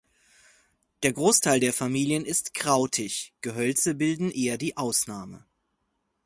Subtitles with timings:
[1.03, 5.45] Der Großteil der Familien ist krautig, Gehölze bilden eher die Ausnahme.